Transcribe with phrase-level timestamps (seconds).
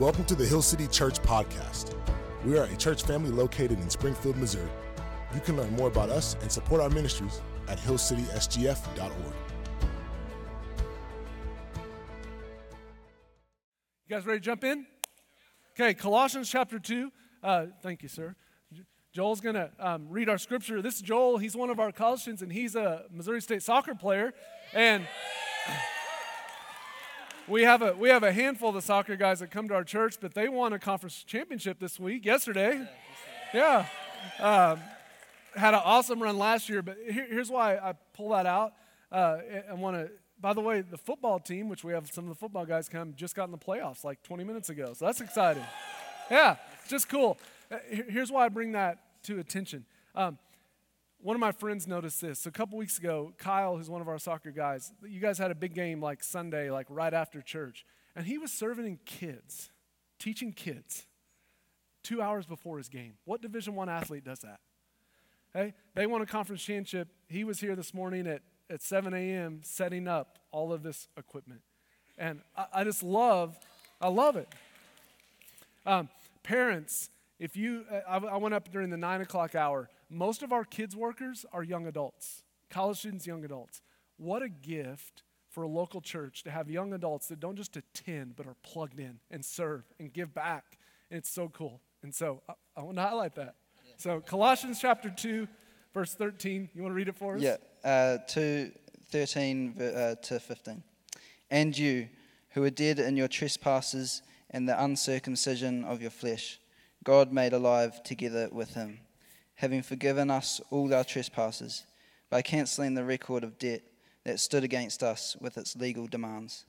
[0.00, 1.94] Welcome to the Hill City Church Podcast.
[2.44, 4.68] We are a church family located in Springfield, Missouri.
[5.32, 9.12] You can learn more about us and support our ministries at hillcitysgf.org.
[14.08, 14.84] You guys ready to jump in?
[15.78, 17.12] Okay, Colossians chapter 2.
[17.40, 18.34] Uh, thank you, sir.
[19.12, 20.82] Joel's going to um, read our scripture.
[20.82, 21.38] This is Joel.
[21.38, 24.34] He's one of our students, and he's a Missouri State soccer player.
[24.72, 25.06] And
[27.48, 29.84] we have a we have a handful of the soccer guys that come to our
[29.84, 32.86] church, but they won a conference championship this week, yesterday.
[33.52, 33.86] Yeah,
[34.40, 34.80] um,
[35.54, 36.82] had an awesome run last year.
[36.82, 38.72] But here, here's why I pull that out.
[39.12, 39.38] Uh,
[39.70, 40.10] I want to.
[40.40, 43.14] By the way, the football team, which we have some of the football guys come,
[43.16, 44.92] just got in the playoffs like 20 minutes ago.
[44.92, 45.62] So that's exciting.
[46.30, 46.56] Yeah,
[46.88, 47.38] just cool.
[47.70, 49.84] Uh, here's why I bring that to attention.
[50.14, 50.38] Um,
[51.24, 52.44] one of my friends noticed this.
[52.44, 55.54] A couple weeks ago, Kyle, who's one of our soccer guys, you guys had a
[55.54, 57.86] big game like Sunday, like right after church.
[58.14, 59.70] And he was serving kids,
[60.18, 61.06] teaching kids
[62.02, 63.14] two hours before his game.
[63.24, 64.60] What Division One athlete does that?
[65.54, 67.08] Hey, they won a conference championship.
[67.30, 69.60] He was here this morning at, at 7 a.m.
[69.62, 71.62] setting up all of this equipment.
[72.18, 73.58] And I, I just love,
[73.98, 74.48] I love it.
[75.86, 76.10] Um,
[76.42, 80.64] parents, if you, I, I went up during the nine o'clock hour most of our
[80.64, 83.82] kids workers are young adults, college students, young adults.
[84.16, 88.36] What a gift for a local church to have young adults that don't just attend,
[88.36, 90.78] but are plugged in and serve and give back.
[91.10, 91.80] And it's so cool.
[92.02, 93.56] And so I, I want to highlight that.
[93.96, 95.46] So, Colossians chapter 2,
[95.92, 96.70] verse 13.
[96.74, 97.42] You want to read it for us?
[97.42, 98.72] Yeah, uh, 2,
[99.10, 100.82] 13 uh, to 15.
[101.50, 102.08] And you,
[102.50, 106.58] who are dead in your trespasses and the uncircumcision of your flesh,
[107.04, 108.98] God made alive together with him
[109.56, 111.86] having forgiven us all our trespasses
[112.30, 113.82] by cancelling the record of debt
[114.24, 116.64] that stood against us with its legal demands.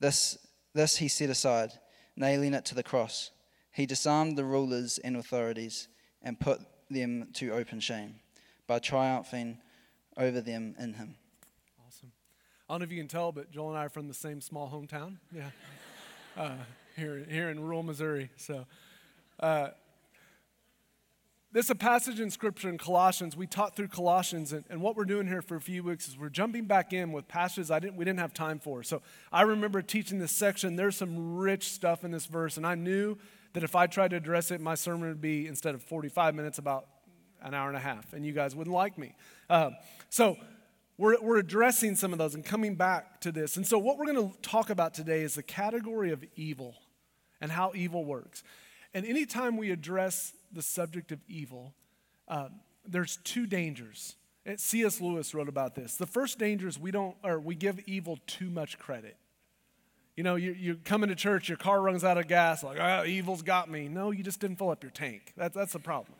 [0.00, 0.38] This,
[0.74, 1.72] this he set aside,
[2.16, 3.30] nailing it to the cross.
[3.72, 5.88] He disarmed the rulers and authorities
[6.22, 6.60] and put
[6.90, 8.16] them to open shame
[8.66, 9.58] by triumphing
[10.16, 11.16] over them in him.
[11.86, 12.12] Awesome.
[12.68, 14.40] I don't know if you can tell, but Joel and I are from the same
[14.40, 15.16] small hometown.
[15.34, 15.50] Yeah.
[16.34, 16.52] Uh,
[16.96, 18.30] here, here in rural Missouri.
[18.38, 18.64] So,
[19.38, 19.68] uh,
[21.52, 23.36] this is a passage in Scripture in Colossians.
[23.36, 26.18] We taught through Colossians, and, and, what we're doing here for a few weeks is
[26.18, 28.82] we're jumping back in with passages I didn't, we didn't have time for.
[28.82, 30.76] So I remember teaching this section.
[30.76, 33.18] There's some rich stuff in this verse, and I knew
[33.52, 36.56] that if I tried to address it, my sermon would be, instead of 45 minutes,
[36.56, 36.86] about
[37.42, 39.14] an hour and a half, and you guys wouldn't like me.
[39.50, 39.72] Uh,
[40.08, 40.38] so
[40.96, 43.58] we're, we're addressing some of those and coming back to this.
[43.58, 46.76] And so what we're going to talk about today is the category of evil
[47.42, 48.42] and how evil works.
[48.94, 51.74] And anytime we address the subject of evil,
[52.28, 52.48] uh,
[52.86, 54.16] there's two dangers.
[54.56, 55.00] C.S.
[55.00, 55.96] Lewis wrote about this.
[55.96, 59.16] The first danger is we don't, or we give evil too much credit.
[60.16, 63.04] You know, you, you come into church, your car runs out of gas, like, oh,
[63.04, 63.88] evil's got me.
[63.88, 65.32] No, you just didn't fill up your tank.
[65.36, 66.18] That, that's the problem.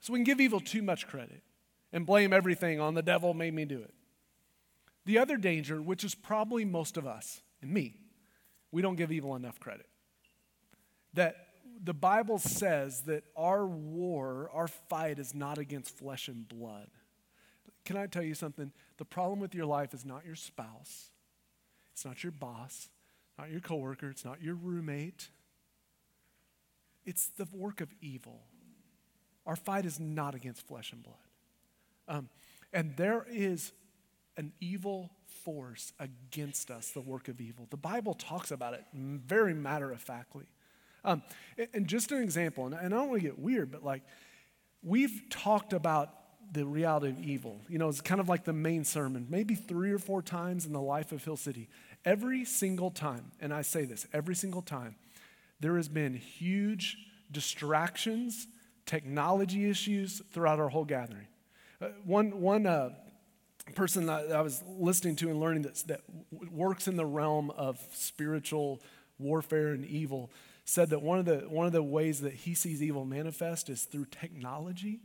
[0.00, 1.42] So we can give evil too much credit
[1.92, 3.94] and blame everything on the devil made me do it.
[5.06, 7.94] The other danger, which is probably most of us and me,
[8.70, 9.87] we don't give evil enough credit.
[11.14, 11.36] That
[11.82, 16.88] the Bible says that our war, our fight is not against flesh and blood.
[17.84, 18.72] Can I tell you something?
[18.98, 21.10] The problem with your life is not your spouse,
[21.92, 22.88] it's not your boss,
[23.38, 25.28] not your coworker, it's not your roommate.
[27.06, 28.42] It's the work of evil.
[29.46, 31.16] Our fight is not against flesh and blood.
[32.06, 32.28] Um,
[32.70, 33.72] and there is
[34.36, 37.66] an evil force against us, the work of evil.
[37.70, 40.44] The Bible talks about it very matter of factly.
[41.08, 41.22] Um,
[41.72, 44.02] and just an example, and I don't want to get weird, but like
[44.82, 46.10] we've talked about
[46.52, 47.60] the reality of evil.
[47.68, 50.72] You know, it's kind of like the main sermon, maybe three or four times in
[50.72, 51.68] the life of Hill City.
[52.04, 54.96] Every single time, and I say this every single time,
[55.60, 56.98] there has been huge
[57.32, 58.46] distractions,
[58.84, 61.26] technology issues throughout our whole gathering.
[61.80, 62.90] Uh, one one uh,
[63.74, 66.00] person that I was listening to and learning that, that
[66.52, 68.82] works in the realm of spiritual
[69.18, 70.30] warfare and evil
[70.68, 73.84] said that one of the, one of the ways that he sees evil manifest is
[73.84, 75.00] through technology.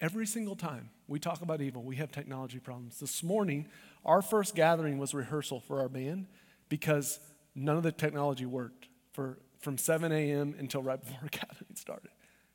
[0.00, 3.00] Every single time we talk about evil, we have technology problems.
[3.00, 3.66] This morning,
[4.04, 6.28] our first gathering was rehearsal for our band
[6.68, 7.18] because
[7.56, 10.54] none of the technology worked for, from 7 a.m.
[10.60, 12.10] until right before gathering started.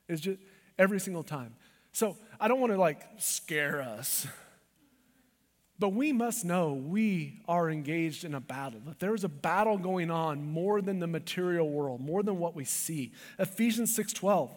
[0.08, 0.40] It's just
[0.78, 1.56] every single time.
[1.92, 4.26] So I don't want to like scare us.
[5.80, 9.78] But we must know we are engaged in a battle, that there is a battle
[9.78, 13.14] going on more than the material world, more than what we see.
[13.40, 14.52] Ephesians 6:12,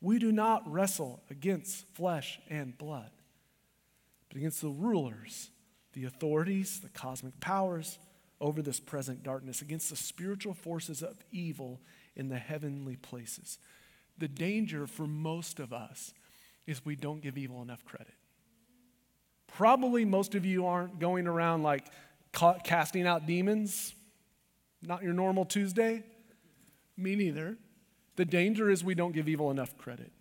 [0.00, 3.10] we do not wrestle against flesh and blood,
[4.28, 5.50] but against the rulers,
[5.92, 7.98] the authorities, the cosmic powers,
[8.40, 11.80] over this present darkness, against the spiritual forces of evil
[12.14, 13.58] in the heavenly places.
[14.18, 16.14] The danger for most of us
[16.66, 18.14] is we don't give evil enough credit.
[19.56, 21.84] Probably most of you aren't going around like
[22.32, 23.94] ca- casting out demons.
[24.82, 26.02] Not your normal Tuesday.
[26.96, 27.56] Me neither.
[28.16, 30.12] The danger is we don't give evil enough credit.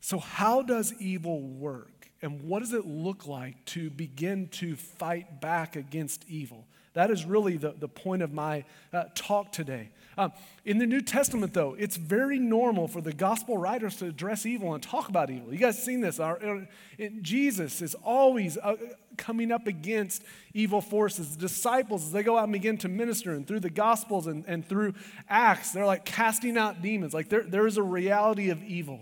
[0.00, 2.08] So, how does evil work?
[2.22, 6.66] And what does it look like to begin to fight back against evil?
[6.92, 9.90] That is really the, the point of my uh, talk today.
[10.18, 10.32] Um,
[10.64, 14.74] in the New Testament, though, it's very normal for the gospel writers to address evil
[14.74, 15.52] and talk about evil.
[15.52, 16.18] You guys seen this?
[16.18, 16.64] Our, uh,
[16.98, 18.76] it, Jesus is always uh,
[19.16, 21.36] coming up against evil forces.
[21.36, 24.44] The disciples, as they go out and begin to minister, and through the gospels and,
[24.46, 24.94] and through
[25.28, 27.14] Acts, they're like casting out demons.
[27.14, 29.00] Like there, there is a reality of evil.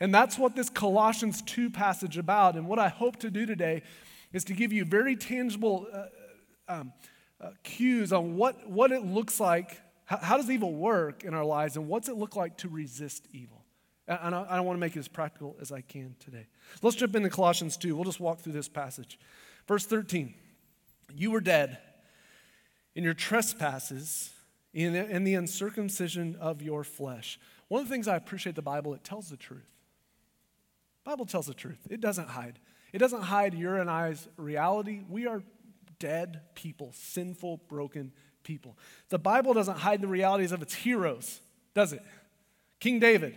[0.00, 2.54] And that's what this Colossians 2 passage about.
[2.54, 3.82] And what I hope to do today
[4.32, 6.06] is to give you very tangible uh,
[6.68, 6.92] um,
[7.40, 9.80] uh, cues on what, what it looks like.
[10.08, 13.28] How, how, does evil work in our lives, and what's it look like to resist
[13.30, 13.62] evil?
[14.08, 16.46] And I, I want to make it as practical as I can today.
[16.80, 17.94] Let's jump into Colossians 2.
[17.94, 19.18] We'll just walk through this passage.
[19.66, 20.32] Verse 13
[21.14, 21.76] You were dead
[22.94, 24.30] in your trespasses,
[24.72, 27.38] in, in the uncircumcision of your flesh.
[27.68, 29.68] One of the things I appreciate the Bible, it tells the truth.
[31.04, 31.86] The Bible tells the truth.
[31.90, 32.58] It doesn't hide.
[32.94, 35.02] It doesn't hide your and I's reality.
[35.06, 35.42] We are
[35.98, 38.12] dead people, sinful, broken
[38.48, 38.78] people.
[39.10, 41.40] The Bible doesn't hide the realities of its heroes,
[41.74, 42.02] does it?
[42.80, 43.36] King David,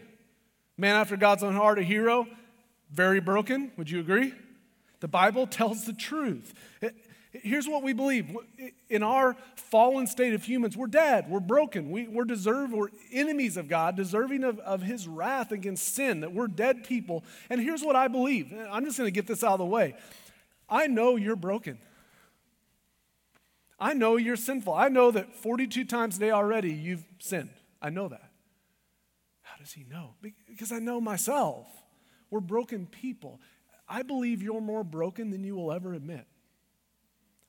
[0.77, 2.25] man after God's own heart, a hero,
[2.89, 3.73] very broken.
[3.75, 4.33] Would you agree?
[5.01, 6.53] The Bible tells the truth.
[7.33, 8.33] Here's what we believe
[8.89, 13.57] in our fallen state of humans, we're dead, we're broken, we, we're deserve, we're enemies
[13.57, 17.25] of God, deserving of, of His wrath against sin, that we're dead people.
[17.49, 19.95] And here's what I believe I'm just going to get this out of the way.
[20.69, 21.79] I know you're broken.
[23.81, 24.75] I know you're sinful.
[24.75, 27.49] I know that 42 times a day already you've sinned.
[27.81, 28.29] I know that.
[29.41, 30.13] How does he know?
[30.47, 31.67] Because I know myself.
[32.29, 33.41] We're broken people.
[33.89, 36.27] I believe you're more broken than you will ever admit.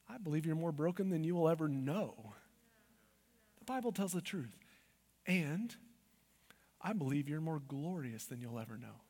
[0.08, 2.32] I believe you're more broken than you will ever know.
[3.58, 4.56] The Bible tells the truth.
[5.26, 5.76] And
[6.80, 9.02] I believe you're more glorious than you'll ever know.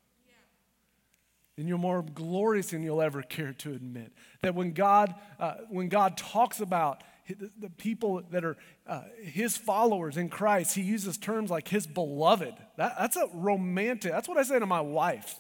[1.57, 4.13] And you're more glorious than you'll ever care to admit.
[4.41, 10.17] That when God, uh, when God talks about the people that are uh, his followers
[10.17, 12.55] in Christ, he uses terms like his beloved.
[12.77, 15.39] That, that's a romantic, that's what I say to my wife.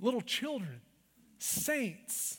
[0.00, 0.80] Little children,
[1.38, 2.38] saints,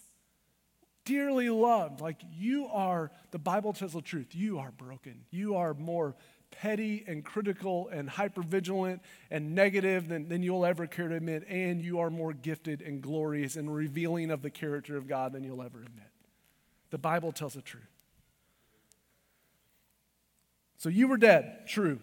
[1.06, 2.01] dearly loved.
[2.01, 5.25] Like you are, the Bible tells the truth, you are broken.
[5.31, 6.15] You are more
[6.51, 9.00] petty and critical and hypervigilant
[9.30, 13.01] and negative than, than you'll ever care to admit, and you are more gifted and
[13.01, 16.07] glorious and revealing of the character of God than you'll ever admit.
[16.89, 17.83] The Bible tells the truth.
[20.77, 22.00] So you were dead, true.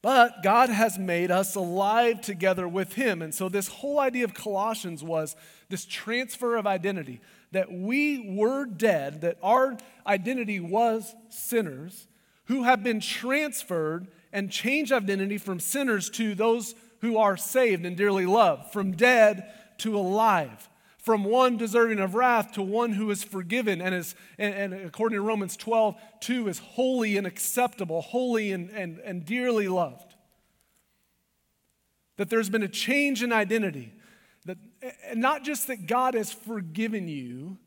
[0.00, 3.20] But God has made us alive together with Him.
[3.20, 5.34] And so, this whole idea of Colossians was
[5.68, 7.20] this transfer of identity
[7.50, 9.76] that we were dead, that our
[10.06, 12.06] identity was sinners
[12.44, 17.96] who have been transferred and changed identity from sinners to those who are saved and
[17.96, 23.24] dearly loved, from dead to alive from one deserving of wrath to one who is
[23.24, 28.52] forgiven and is and, and, according to romans 12 2 is holy and acceptable holy
[28.52, 30.14] and, and, and dearly loved.
[32.16, 33.92] That there's been a change in identity
[34.44, 34.58] that
[35.08, 37.58] and not just that god has forgiven you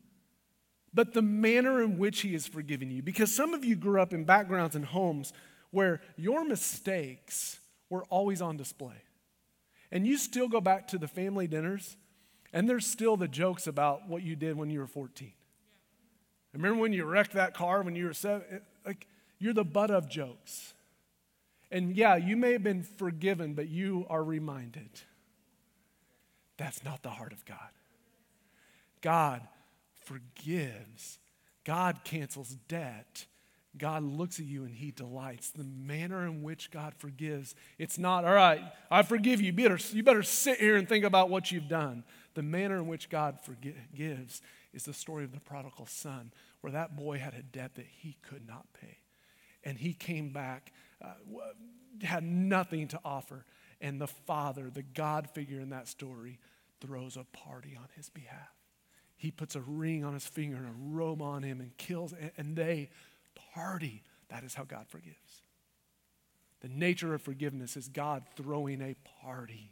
[0.94, 3.02] but the manner in which he has forgiven you.
[3.02, 5.32] Because some of you grew up in backgrounds and homes
[5.70, 9.02] where your mistakes were always on display.
[9.90, 11.96] And you still go back to the family dinners
[12.52, 15.32] and there's still the jokes about what you did when you were 14.
[16.52, 18.60] Remember when you wrecked that car when you were seven?
[18.84, 19.06] Like,
[19.38, 20.74] you're the butt of jokes.
[21.70, 24.90] And yeah, you may have been forgiven, but you are reminded
[26.58, 27.56] that's not the heart of God.
[29.00, 29.40] God
[30.04, 31.18] forgives,
[31.64, 33.26] God cancels debt.
[33.76, 35.50] God looks at you and he delights.
[35.50, 39.46] The manner in which God forgives, it's not, all right, I forgive you.
[39.46, 42.04] You better, you better sit here and think about what you've done.
[42.34, 44.40] The manner in which God forgives
[44.72, 48.16] is the story of the prodigal son, where that boy had a debt that he
[48.22, 48.98] could not pay.
[49.64, 50.72] And he came back,
[51.02, 51.14] uh,
[52.02, 53.44] had nothing to offer.
[53.80, 56.38] And the father, the God figure in that story,
[56.80, 58.54] throws a party on his behalf.
[59.16, 62.56] He puts a ring on his finger and a robe on him and kills, and
[62.56, 62.90] they
[63.54, 64.02] party.
[64.30, 65.42] That is how God forgives.
[66.60, 69.71] The nature of forgiveness is God throwing a party.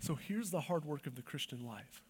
[0.00, 2.02] So here's the hard work of the Christian life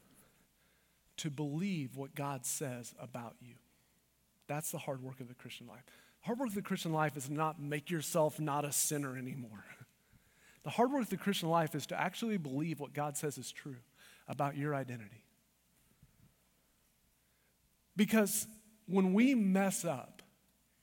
[1.18, 3.54] to believe what God says about you.
[4.46, 5.82] That's the hard work of the Christian life.
[6.22, 9.64] Hard work of the Christian life is not make yourself not a sinner anymore.
[10.62, 13.50] The hard work of the Christian life is to actually believe what God says is
[13.50, 13.78] true
[14.28, 15.24] about your identity.
[17.96, 18.46] Because
[18.86, 20.20] when we mess up,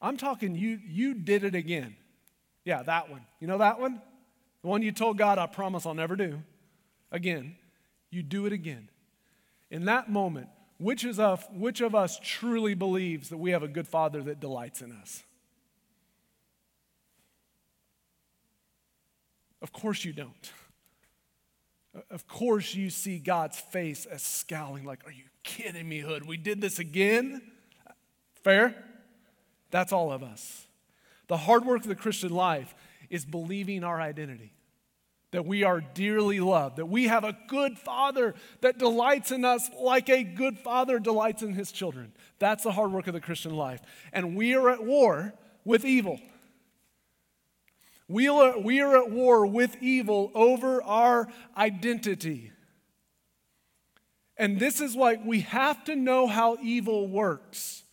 [0.02, 1.96] I'm talking you you did it again.
[2.66, 3.22] Yeah, that one.
[3.40, 4.02] You know that one?
[4.64, 6.42] The one you told God, I promise I'll never do.
[7.12, 7.56] Again,
[8.10, 8.90] you do it again.
[9.70, 13.68] In that moment, which, is of, which of us truly believes that we have a
[13.68, 15.24] good father that delights in us?
[19.62, 20.52] Of course you don't.
[22.12, 26.28] Of course you see God's face as scowling, like, Are you kidding me, Hood?
[26.28, 27.42] We did this again?
[28.44, 28.76] Fair?
[29.72, 30.68] That's all of us.
[31.28, 32.76] The hard work of the Christian life
[33.10, 34.54] is believing our identity
[35.32, 39.70] that we are dearly loved, that we have a good father that delights in us
[39.80, 42.14] like a good father delights in his children.
[42.40, 43.82] That's the hard work of the Christian life.
[44.14, 45.34] And we are at war
[45.66, 46.20] with evil.
[48.08, 52.52] We are, we are at war with evil over our identity.
[54.38, 57.84] And this is why we have to know how evil works.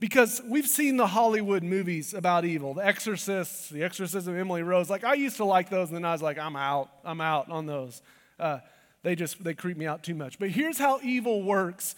[0.00, 4.88] Because we've seen the Hollywood movies about evil, The Exorcist, The Exorcism of Emily Rose.
[4.88, 6.90] Like, I used to like those, and then I was like, I'm out.
[7.04, 8.00] I'm out on those.
[8.38, 8.60] Uh,
[9.02, 10.38] they just, they creep me out too much.
[10.38, 11.94] But here's how evil works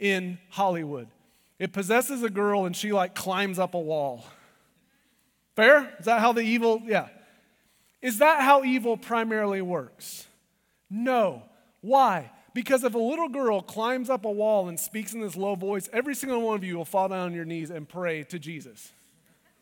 [0.00, 1.08] in Hollywood
[1.58, 4.24] it possesses a girl, and she, like, climbs up a wall.
[5.54, 5.94] Fair?
[6.00, 7.08] Is that how the evil, yeah.
[8.00, 10.26] Is that how evil primarily works?
[10.90, 11.42] No.
[11.82, 12.32] Why?
[12.54, 15.88] Because if a little girl climbs up a wall and speaks in this low voice,
[15.92, 18.92] every single one of you will fall down on your knees and pray to Jesus.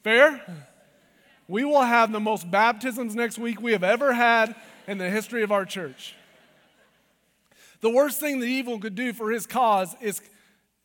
[0.02, 0.42] Fair?
[1.46, 4.54] We will have the most baptisms next week we have ever had
[4.86, 6.14] in the history of our church.
[7.80, 10.20] The worst thing that evil could do for his cause is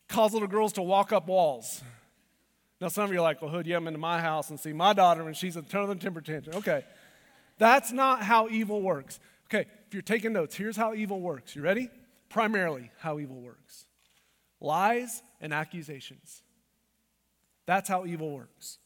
[0.08, 1.82] cause little girls to walk up walls.
[2.80, 4.74] Now, some of you are like, well, Hood, you come into my house and see
[4.74, 6.58] my daughter and she's a ton of the temper tantrum.
[6.58, 6.84] Okay.
[7.58, 9.20] That's not how evil works.
[9.48, 11.56] Okay, if you're taking notes, here's how evil works.
[11.56, 11.90] You ready?
[12.30, 13.86] Primarily, how evil works
[14.60, 16.42] lies and accusations.
[17.66, 18.80] That's how evil works.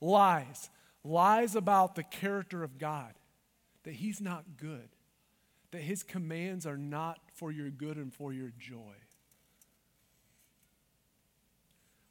[0.00, 0.70] Lies.
[1.04, 3.12] Lies about the character of God,
[3.84, 4.88] that He's not good,
[5.70, 8.94] that His commands are not for your good and for your joy.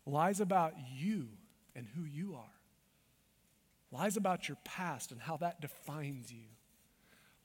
[0.06, 1.30] Lies about you
[1.76, 2.44] and who you are.
[3.92, 6.53] Lies about your past and how that defines you.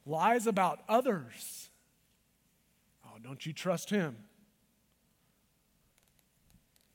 [0.08, 1.68] Lies about others.
[3.04, 4.16] Oh, don't you trust him?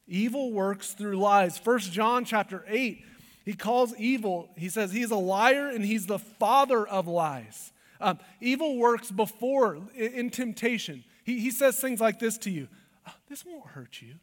[0.07, 1.59] Evil works through lies.
[1.59, 3.05] First John chapter 8,
[3.45, 7.71] he calls evil, he says he's a liar and he's the father of lies.
[8.01, 11.03] Um, evil works before in, in temptation.
[11.23, 12.67] He, he says things like this to you
[13.07, 14.15] oh, This won't hurt you.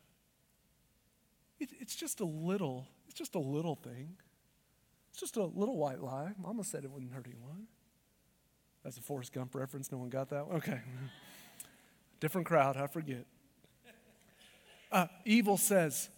[1.61, 4.16] It, it's just a little, it's just a little thing.
[5.11, 6.32] It's just a little white lie.
[6.42, 7.68] Mama said it wouldn't hurt anyone.
[8.83, 9.93] That's a Forrest Gump reference.
[9.93, 10.57] No one got that one?
[10.57, 10.81] Okay.
[12.21, 13.27] Different crowd, I forget.
[14.93, 16.09] Uh, evil says,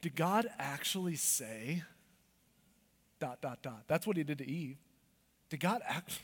[0.00, 1.82] Did God actually say?
[3.18, 3.84] Dot, dot, dot.
[3.86, 4.78] That's what he did to Eve.
[5.50, 6.20] Did God act?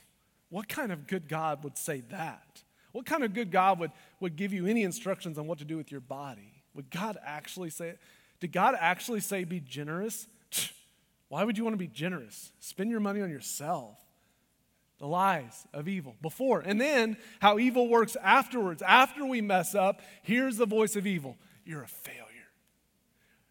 [0.49, 2.63] What kind of good God would say that?
[2.93, 5.77] What kind of good God would, would give you any instructions on what to do
[5.77, 6.63] with your body?
[6.75, 8.01] Would God actually say it?
[8.41, 10.27] Did God actually say be generous?
[11.29, 12.53] Why would you want to be generous?
[12.61, 13.99] Spend your money on yourself
[14.99, 16.61] the lies of evil before.
[16.61, 18.83] And then how evil works afterwards.
[18.83, 22.25] After we mess up, here's the voice of evil You're a failure.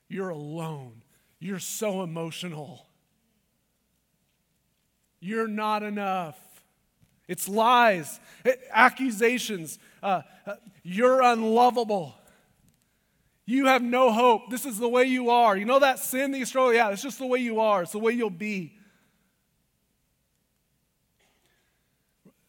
[0.08, 1.02] You're alone.
[1.40, 2.88] You're so emotional.
[5.20, 6.40] You're not enough.
[7.28, 8.20] It's lies,
[8.72, 9.80] accusations.
[10.04, 12.16] Uh, uh, you're unlovable.
[13.48, 14.50] You have no hope.
[14.50, 15.58] This is the way you are.
[15.58, 16.74] You know that sin that you struggle?
[16.74, 17.84] Yeah, it's just the way you are.
[17.84, 18.78] It's the way you'll be.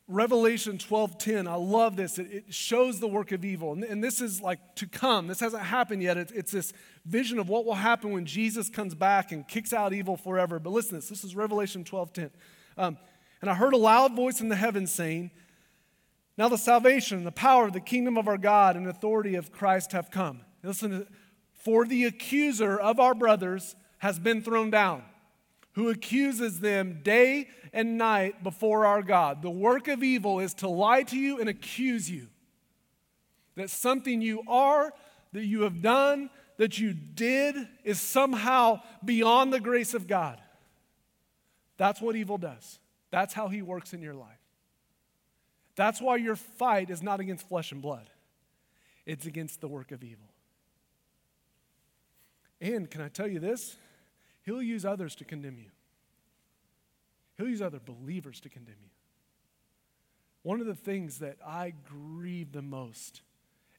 [0.09, 2.19] Revelation 12:10, I love this.
[2.19, 3.73] It, it, shows the work of evil.
[3.73, 5.27] And, and, this is like to come.
[5.27, 6.17] This hasn't happened yet.
[6.17, 6.73] It, it's this
[7.05, 10.61] vision of what will happen when Jesus comes back and kicks out evil forever.
[10.61, 11.09] But listen this.
[11.09, 12.31] This is Revelation 12:10.
[12.79, 12.99] Um,
[13.41, 15.33] and I heard a loud voice in the heavens saying,
[16.39, 20.13] Now the salvation, the power, the kingdom of our God, and authority of Christ have
[20.13, 20.43] come.
[20.63, 21.09] Listen,
[21.53, 25.03] for the accuser of our brothers has been thrown down
[25.77, 29.43] who accuses them day and night before our God.
[29.43, 32.29] The work of evil is to lie to you and accuse you
[33.57, 34.93] that something you are,
[35.33, 40.41] that you have done, that you did is somehow beyond the grace of God.
[41.77, 42.79] That's what evil does.
[43.11, 44.31] That's how he works in your life.
[45.75, 48.09] That's why your fight is not against flesh and blood,
[49.05, 50.29] it's against the work of evil.
[52.63, 53.77] And can I tell you this?
[54.47, 55.71] He'll use others to condemn you,
[57.37, 58.91] he'll use other believers to condemn you.
[60.43, 63.23] One of the things that I grieve the most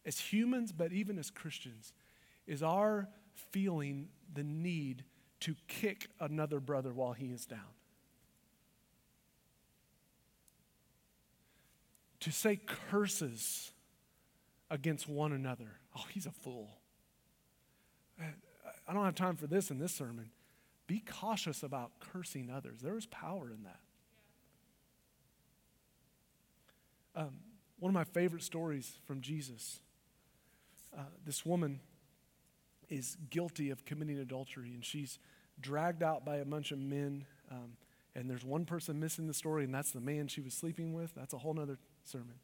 [0.05, 1.93] as humans, but even as Christians,
[2.45, 3.07] is our
[3.51, 5.03] feeling the need
[5.41, 7.59] to kick another brother while he is down.
[12.21, 12.59] To say
[12.89, 13.71] curses
[14.69, 15.71] against one another.
[15.97, 16.69] Oh, he's a fool.
[18.19, 20.31] I don't have time for this in this sermon.
[20.87, 22.79] Be cautious about cursing others.
[22.81, 23.79] There is power in that.
[27.15, 27.33] Um,
[27.79, 29.79] one of my favorite stories from Jesus
[30.97, 31.79] uh, this woman
[32.89, 35.19] is guilty of committing adultery, and she's
[35.59, 37.25] dragged out by a bunch of men.
[37.51, 37.73] Um,
[38.15, 41.13] and there's one person missing the story, and that's the man she was sleeping with.
[41.15, 42.35] That's a whole other sermon.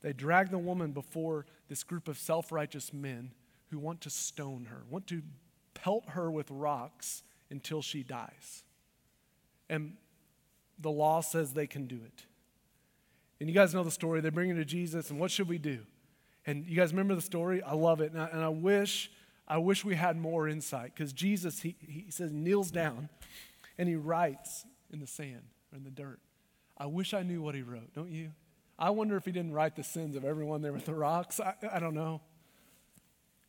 [0.00, 3.32] They drag the woman before this group of self righteous men
[3.70, 5.22] who want to stone her, want to
[5.74, 7.22] pelt her with rocks
[7.52, 8.64] until she dies.
[9.68, 9.96] And
[10.78, 12.24] the law says they can do it.
[13.38, 14.20] And you guys know the story.
[14.20, 15.80] They bring her to Jesus, and what should we do?
[16.46, 17.62] And you guys remember the story?
[17.62, 18.12] I love it.
[18.12, 19.10] And I, and I wish,
[19.46, 23.08] I wish we had more insight because Jesus, he, he says, kneels down
[23.78, 25.42] and he writes in the sand
[25.72, 26.18] or in the dirt.
[26.76, 28.32] I wish I knew what he wrote, don't you?
[28.78, 31.38] I wonder if he didn't write the sins of everyone there with the rocks.
[31.38, 32.20] I, I don't know.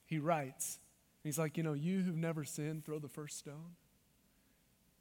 [0.05, 0.77] He writes.
[1.23, 3.75] He's like, you know, you who've never sinned, throw the first stone.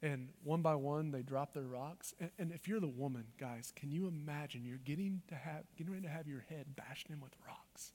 [0.03, 2.13] And one by one, they drop their rocks.
[2.19, 5.93] And, and, if you're the woman, guys, can you imagine you're getting to have getting
[5.93, 7.93] ready to have your head bashed in with rocks?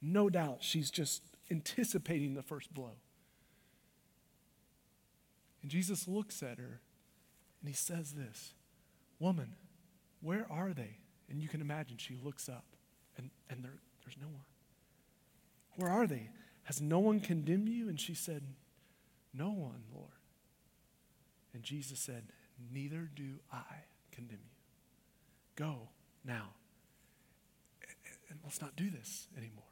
[0.00, 2.92] No doubt she's just anticipating the first blow.
[5.60, 6.82] And Jesus looks at her
[7.60, 8.54] and he says this
[9.18, 9.56] Woman,
[10.20, 10.98] where are they?
[11.28, 12.64] And you can imagine she looks up
[13.16, 14.46] and, and there, there's no one.
[15.74, 16.30] Where are they?
[16.62, 17.88] Has no one condemned you?
[17.88, 18.44] And she said,
[19.34, 20.17] No one, Lord.
[21.58, 22.22] And Jesus said,
[22.72, 24.54] Neither do I condemn you.
[25.56, 25.88] Go
[26.24, 26.50] now.
[28.30, 29.64] And let's not do this anymore.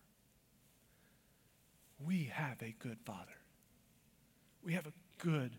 [2.05, 3.39] We have a good Father.
[4.65, 5.53] We have a good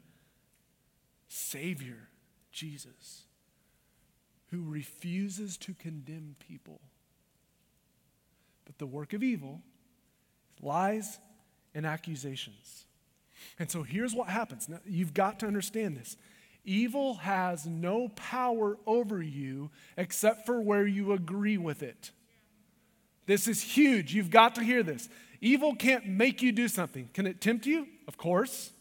[1.30, 2.10] Savior,
[2.52, 3.24] Jesus,
[4.52, 6.82] who refuses to condemn people.
[8.66, 9.62] But the work of evil,
[10.62, 11.20] lies,
[11.74, 12.87] and accusations.
[13.60, 14.70] And so here's what happens.
[14.70, 16.18] Now, you've got to understand this.
[16.66, 22.12] Evil has no power over you except for where you agree with it.
[23.26, 24.14] This is huge.
[24.14, 25.10] You've got to hear this.
[25.40, 27.10] Evil can't make you do something.
[27.14, 27.88] Can it tempt you?
[28.08, 28.72] Of course.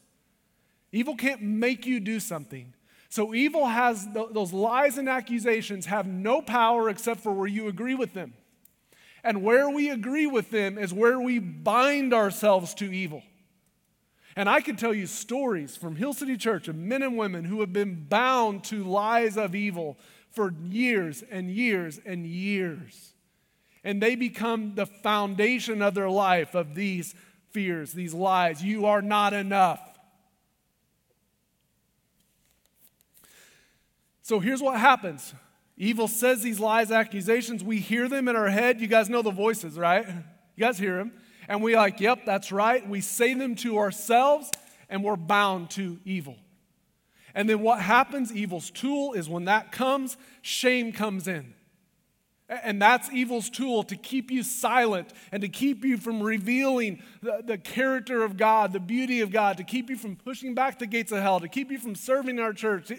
[0.92, 2.73] Evil can't make you do something.
[3.09, 7.69] So evil has th- those lies and accusations have no power except for where you
[7.69, 8.35] agree with them.
[9.23, 13.23] And where we agree with them is where we bind ourselves to evil.
[14.37, 17.61] And I can tell you stories from Hill City Church of men and women who
[17.61, 19.96] have been bound to lies of evil
[20.31, 23.14] for years and years and years.
[23.83, 27.14] And they become the foundation of their life of these
[27.51, 28.62] fears, these lies.
[28.62, 29.81] You are not enough.
[34.20, 35.33] So here's what happens
[35.79, 37.64] evil says these lies, accusations.
[37.64, 38.83] We hear them in our head.
[38.83, 40.07] You guys know the voices, right?
[40.07, 41.12] You guys hear them
[41.48, 42.87] and we like, yep, that's right.
[42.88, 44.50] We say them to ourselves
[44.88, 46.37] and we're bound to evil.
[47.35, 48.32] And then what happens?
[48.32, 51.54] Evil's tool is when that comes, shame comes in.
[52.48, 57.42] And that's evil's tool to keep you silent and to keep you from revealing the,
[57.44, 60.87] the character of God, the beauty of God, to keep you from pushing back the
[60.87, 62.92] gates of hell, to keep you from serving our church.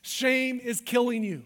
[0.00, 1.42] Shame is killing you.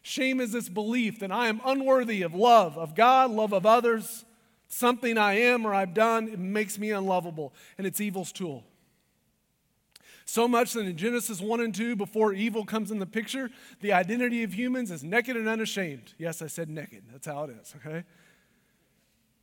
[0.00, 4.24] Shame is this belief that I am unworthy of love of God, love of others,
[4.70, 8.64] something I am or I've done, it makes me unlovable, and it's evil's tool.
[10.24, 13.92] So much that in Genesis 1 and 2, before evil comes in the picture, the
[13.92, 16.14] identity of humans is naked and unashamed.
[16.18, 17.02] Yes, I said naked.
[17.10, 18.04] That's how it is, okay?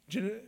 [0.08, 0.40] Gen-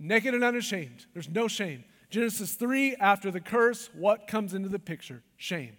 [0.00, 1.06] naked and unashamed.
[1.12, 1.84] There's no shame.
[2.10, 5.22] Genesis 3, after the curse, what comes into the picture?
[5.36, 5.76] Shame.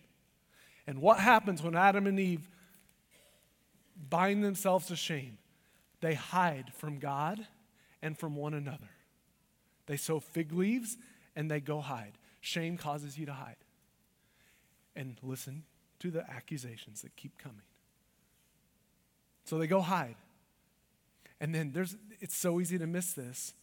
[0.88, 2.48] And what happens when Adam and Eve
[4.10, 5.38] bind themselves to shame?
[6.00, 7.46] They hide from God
[8.06, 8.92] and from one another.
[9.88, 10.96] They sow fig leaves
[11.36, 12.20] and they go hide.
[12.40, 13.56] Shame causes you to hide.
[14.96, 15.64] And listen
[16.00, 17.64] to the accusations that keep coming.
[19.44, 20.18] So they go hide.
[21.42, 23.56] And then there's it's so easy to miss this.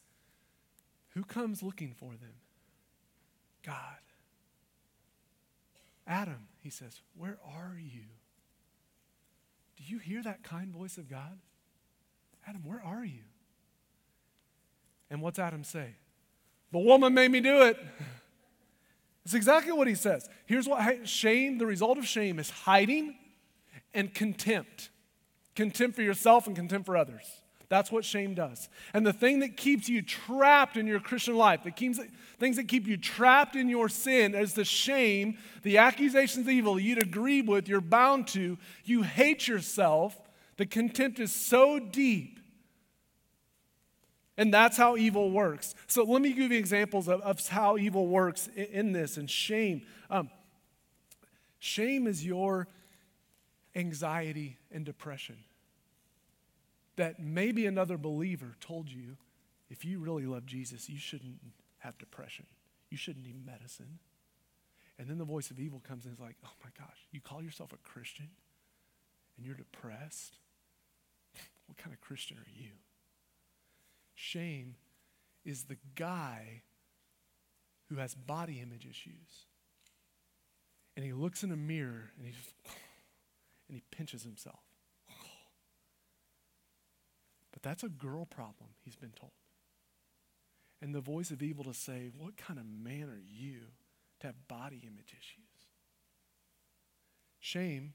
[1.10, 2.34] Who comes looking for them?
[3.64, 3.76] God.
[6.04, 8.08] Adam, he says, Where are you?
[9.76, 11.38] Do you hear that kind voice of God?
[12.46, 13.22] Adam, where are you?
[15.12, 15.94] And what's Adam say?
[16.72, 17.76] The woman made me do it.
[19.26, 20.26] It's exactly what he says.
[20.46, 23.16] Here's what shame, the result of shame is hiding
[23.92, 24.88] and contempt.
[25.54, 27.42] Contempt for yourself and contempt for others.
[27.68, 28.70] That's what shame does.
[28.94, 32.86] And the thing that keeps you trapped in your Christian life, the things that keep
[32.86, 37.68] you trapped in your sin is the shame, the accusations of evil you'd agree with,
[37.68, 38.56] you're bound to.
[38.84, 40.18] You hate yourself.
[40.56, 42.38] The contempt is so deep.
[44.42, 45.72] And that's how evil works.
[45.86, 49.30] So let me give you examples of, of how evil works in, in this and
[49.30, 49.82] shame.
[50.10, 50.30] Um,
[51.60, 52.66] shame is your
[53.76, 55.36] anxiety and depression
[56.96, 59.16] that maybe another believer told you
[59.70, 61.38] if you really love Jesus, you shouldn't
[61.78, 62.46] have depression.
[62.90, 64.00] You shouldn't need medicine.
[64.98, 67.40] And then the voice of evil comes and is like, oh my gosh, you call
[67.42, 68.28] yourself a Christian
[69.36, 70.34] and you're depressed?
[71.68, 72.70] What kind of Christian are you?
[74.22, 74.76] Shame
[75.44, 76.62] is the guy
[77.88, 79.46] who has body image issues.
[80.96, 82.54] And he looks in a mirror and he just,
[83.68, 84.60] and he pinches himself.
[87.50, 89.32] But that's a girl problem, he's been told.
[90.80, 93.62] And the voice of evil to say, What kind of man are you
[94.20, 95.66] to have body image issues?
[97.40, 97.94] Shame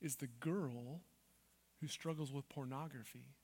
[0.00, 1.00] is the girl
[1.80, 3.34] who struggles with pornography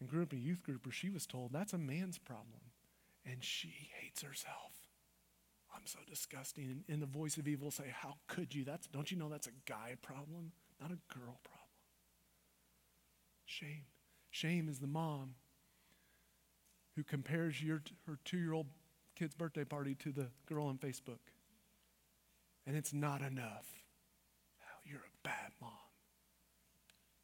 [0.00, 2.60] and grew up in a youth group where she was told that's a man's problem.
[3.24, 4.72] And she hates herself.
[5.74, 6.84] I'm so disgusting.
[6.88, 8.64] And, the voice of evil say, How could you?
[8.64, 11.66] That's don't you know that's a guy problem, not a girl problem?
[13.44, 13.84] Shame.
[14.30, 15.34] Shame is the mom
[16.94, 18.66] who compares your, her two year old
[19.14, 21.18] kid's birthday party to the girl on Facebook.
[22.66, 23.66] And it's not enough.
[24.62, 25.70] Oh, you're a bad mom.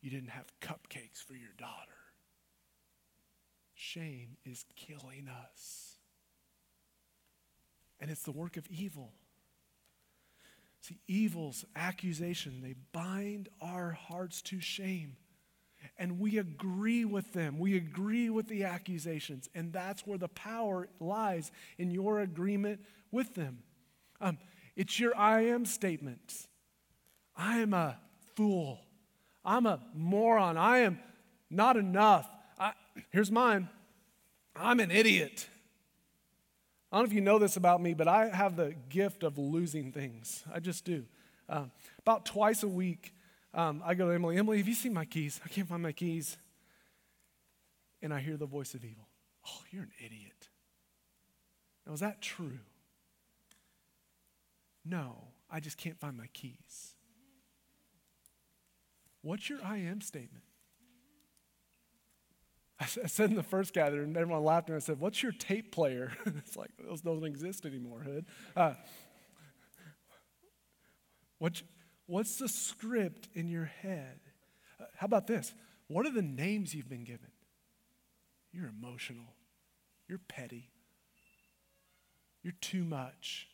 [0.00, 2.01] You didn't have cupcakes for your daughter.
[3.82, 5.96] Shame is killing us.
[8.00, 9.12] And it's the work of evil.
[10.80, 15.16] See, evil's accusation, they bind our hearts to shame
[15.98, 17.58] and we agree with them.
[17.58, 19.48] We agree with the accusations.
[19.54, 23.64] And that's where the power lies in your agreement with them.
[24.20, 24.38] Um,
[24.76, 26.48] it's your I am statements.
[27.36, 27.98] I am a
[28.36, 28.80] fool.
[29.44, 30.56] I'm a moron.
[30.56, 31.00] I am
[31.50, 32.28] not enough.
[33.10, 33.68] Here's mine
[34.54, 35.48] I'm an idiot.
[36.90, 39.38] I don't know if you know this about me, but I have the gift of
[39.38, 40.44] losing things.
[40.52, 41.04] I just do.
[41.48, 41.64] Uh,
[42.00, 43.14] about twice a week,
[43.54, 45.40] um, I go to Emily, Emily, have you seen my keys?
[45.44, 46.36] I can't find my keys.
[48.02, 49.08] And I hear the voice of evil.
[49.46, 50.48] Oh, you're an idiot.
[51.86, 52.58] Now, is that true?
[54.84, 56.94] No, I just can't find my keys.
[59.22, 60.44] What's your I am statement?
[62.82, 66.12] I said in the first gathering, everyone laughed, and I said, What's your tape player?
[66.26, 68.26] it's like, those don't exist anymore, Hood.
[68.56, 68.74] Uh,
[71.38, 71.62] what's,
[72.06, 74.20] What's the script in your head?
[74.80, 75.54] Uh, how about this?
[75.88, 77.30] What are the names you've been given?
[78.52, 79.34] You're emotional.
[80.08, 80.70] You're petty.
[82.42, 83.48] You're too much.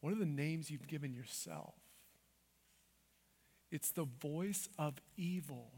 [0.00, 1.74] What are the names you've given yourself?
[3.70, 5.70] It's the voice of evil.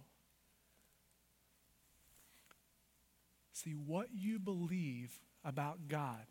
[3.56, 6.26] See, what you believe about God,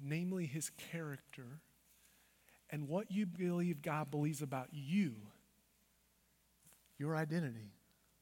[0.00, 1.58] namely his character,
[2.70, 5.16] and what you believe God believes about you,
[6.98, 7.72] your identity,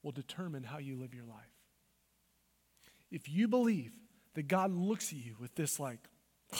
[0.03, 1.53] will determine how you live your life.
[3.11, 3.93] If you believe
[4.33, 6.01] that God looks at you with this, like,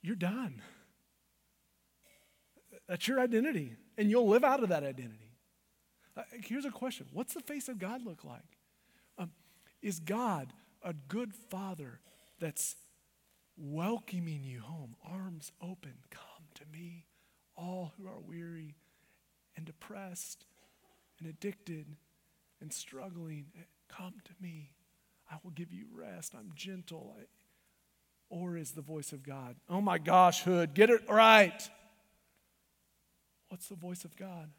[0.00, 0.62] you're done.
[2.88, 5.25] That's your identity, and you'll live out of that identity.
[6.16, 8.58] Uh, here's a question What's the face of God look like?
[9.18, 9.30] Um,
[9.82, 10.52] is God
[10.82, 12.00] a good father
[12.38, 12.76] that's
[13.56, 15.94] welcoming you home, arms open.
[16.10, 17.06] Come to me,
[17.56, 18.74] all who are weary
[19.56, 20.44] and depressed
[21.18, 21.86] and addicted
[22.60, 23.46] and struggling.
[23.88, 24.72] Come to me.
[25.30, 26.34] I will give you rest.
[26.34, 27.16] I'm gentle.
[28.28, 29.56] Or is the voice of God?
[29.68, 31.68] Oh my gosh, Hood, get it right.
[33.48, 34.50] What's the voice of God?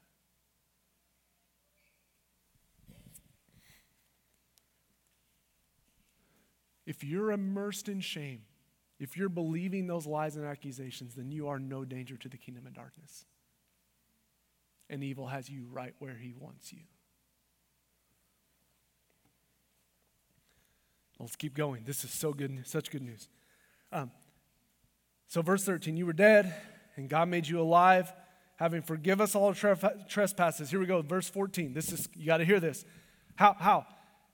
[6.87, 8.43] If you're immersed in shame,
[8.97, 12.65] if you're believing those lies and accusations, then you are no danger to the kingdom
[12.65, 13.25] of darkness.
[14.89, 16.79] And evil has you right where he wants you.
[21.19, 21.83] Let's keep going.
[21.83, 23.27] This is so good, such good news.
[23.91, 24.11] Um,
[25.27, 26.55] so, verse 13, you were dead,
[26.95, 28.13] and God made you alive.
[28.55, 30.69] having forgive us all trespasses.
[30.69, 31.73] Here we go, verse 14.
[31.73, 32.85] This is, you got to hear this.
[33.35, 33.55] How?
[33.59, 33.85] How?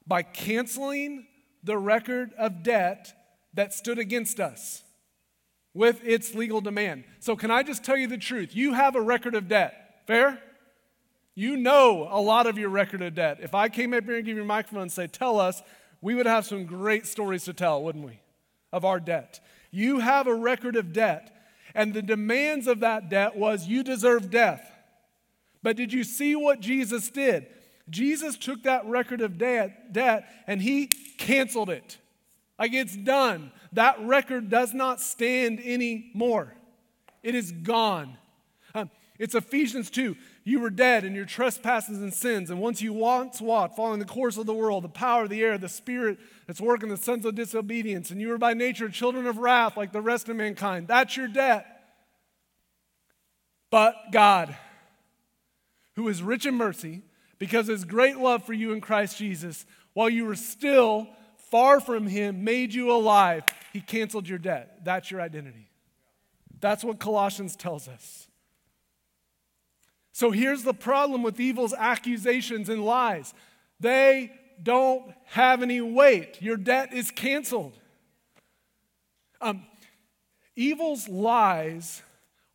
[0.06, 1.26] By canceling
[1.63, 3.13] the record of debt
[3.54, 4.84] that stood against us
[5.73, 7.04] with its legal demand.
[7.19, 8.56] So, can I just tell you the truth?
[8.56, 10.02] You have a record of debt.
[10.08, 10.39] Fair?
[11.36, 13.39] You know a lot of your record of debt.
[13.41, 15.62] If I came up here and gave you a microphone and say, Tell us,
[16.02, 18.19] we would have some great stories to tell, wouldn't we?
[18.71, 19.39] Of our debt.
[19.71, 21.30] You have a record of debt.
[21.73, 24.69] And the demands of that debt was you deserve death.
[25.63, 27.47] But did you see what Jesus did?
[27.89, 31.98] Jesus took that record of debt, debt and he canceled it.
[32.58, 33.52] Like it's done.
[33.74, 36.54] That record does not stand anymore.
[37.22, 38.17] It is gone.
[38.76, 40.15] Um, it's Ephesians 2.
[40.43, 44.06] You were dead in your trespasses and sins, and once you once walked, following the
[44.06, 47.26] course of the world, the power of the air, the spirit that's working the sons
[47.26, 50.88] of disobedience, and you were by nature children of wrath like the rest of mankind.
[50.88, 51.65] That's your debt.
[53.72, 54.56] But God,
[55.96, 57.02] who is rich in mercy,
[57.39, 61.08] because his great love for you in Christ Jesus, while you were still
[61.52, 63.43] far from him, made you alive.
[63.72, 64.84] He canceled your debt.
[64.84, 65.69] That's your identity.
[66.60, 68.28] That's what Colossians tells us.
[70.13, 73.34] So here's the problem with evil's accusations and lies
[73.80, 76.41] they don't have any weight.
[76.41, 77.78] Your debt is canceled.
[79.41, 79.65] Um,
[80.56, 82.02] evil's lies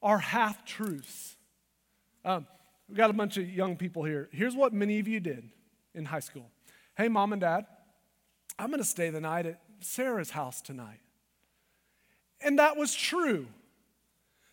[0.02, 1.36] are half truths.
[2.24, 2.46] Um,
[2.88, 4.28] we've got a bunch of young people here.
[4.32, 5.48] Here's what many of you did
[5.94, 6.50] in high school
[6.96, 7.66] Hey, mom and dad,
[8.58, 11.00] I'm going to stay the night at Sarah's house tonight.
[12.40, 13.46] And that was true.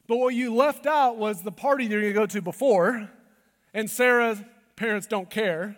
[0.08, 3.10] But what you left out was the party you're going to go to before,
[3.74, 4.40] and Sarah's
[4.76, 5.78] parents don't care,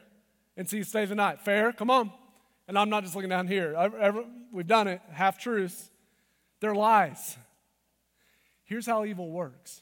[0.58, 1.40] and so you stay the night.
[1.40, 1.72] Fair?
[1.72, 2.12] Come on.
[2.68, 3.74] And I'm not just looking down here.
[4.52, 5.90] we've done it, half truths.
[6.60, 7.38] They're lies.
[8.66, 9.82] Here's how evil works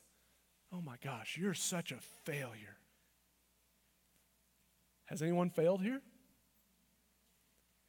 [0.75, 2.75] Oh my gosh, you're such a failure.
[5.05, 6.01] Has anyone failed here?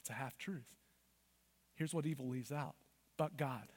[0.01, 0.69] It's a half truth.
[1.75, 2.77] Here's what evil leaves out
[3.17, 3.69] but God.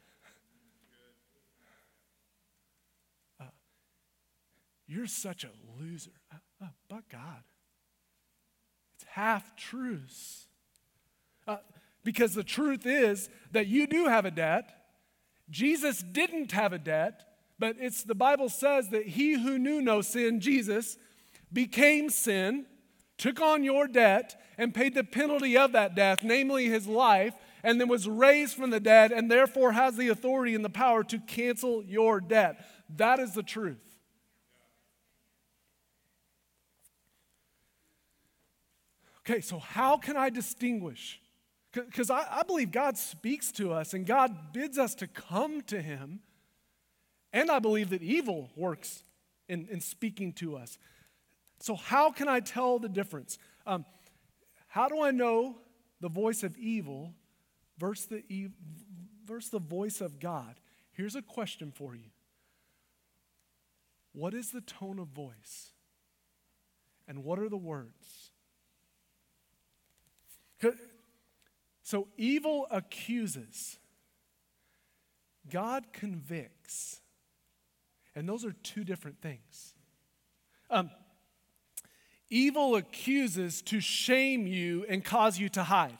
[3.39, 3.45] Uh,
[4.85, 6.11] you're such a loser.
[6.31, 7.43] Uh, uh, but God.
[8.95, 10.47] It's half truths.
[11.47, 11.57] Uh,
[12.03, 14.69] because the truth is that you do have a debt.
[15.49, 17.28] Jesus didn't have a debt,
[17.59, 20.97] but it's the Bible says that he who knew no sin, Jesus,
[21.51, 22.65] became sin,
[23.17, 27.79] took on your debt, and paid the penalty of that death, namely his life, and
[27.79, 31.19] then was raised from the dead, and therefore has the authority and the power to
[31.19, 32.65] cancel your debt.
[32.95, 33.89] That is the truth.
[39.29, 41.21] Okay, so how can I distinguish?
[41.71, 45.79] Because I, I, believe God speaks to us and God bids us to come to
[45.79, 46.21] Him.
[47.31, 49.03] And I believe that evil works
[49.47, 50.77] in, in speaking to us.
[51.59, 53.37] So, how can I tell the difference?
[53.65, 53.85] Um,
[54.67, 55.57] how do I know
[55.99, 57.13] the voice of evil
[57.77, 58.49] versus the,
[59.25, 60.59] versus the voice of God?
[60.91, 62.11] Here's a question for you
[64.13, 65.71] What is the tone of voice?
[67.07, 68.29] And what are the words?
[71.89, 73.79] So evil accuses,
[75.49, 77.01] God convicts.
[78.19, 79.75] And those are two different things.
[80.69, 80.91] Um,
[82.29, 85.97] evil accuses to shame you and cause you to hide.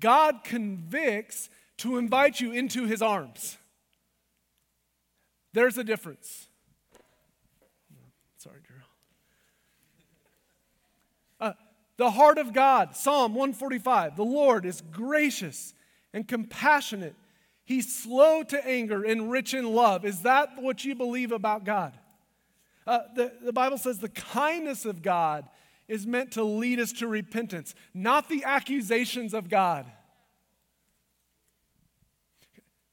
[0.00, 3.58] God convicts to invite you into his arms.
[5.52, 6.48] There's a difference.
[8.38, 8.86] Sorry, girl.
[11.38, 11.52] Uh,
[11.98, 15.74] the heart of God, Psalm 145 the Lord is gracious
[16.14, 17.14] and compassionate.
[17.64, 20.04] He's slow to anger and rich in love.
[20.04, 21.94] Is that what you believe about God?
[22.86, 25.48] Uh, the, the Bible says the kindness of God
[25.88, 29.86] is meant to lead us to repentance, not the accusations of God.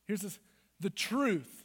[0.06, 0.40] Here's this
[0.80, 1.64] the truth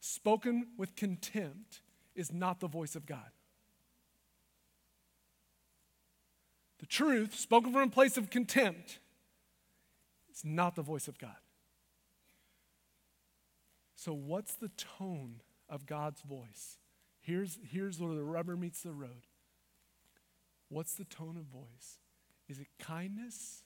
[0.00, 1.80] spoken with contempt
[2.14, 3.30] is not the voice of God.
[6.78, 8.98] The truth, spoken from a place of contempt,
[10.30, 11.36] is not the voice of God.
[13.96, 16.78] So, what's the tone of God's voice?
[17.20, 19.26] Here's, here's where the rubber meets the road.
[20.68, 21.98] What's the tone of voice?
[22.48, 23.64] Is it kindness